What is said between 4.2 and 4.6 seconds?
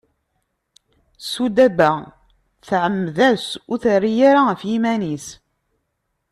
ara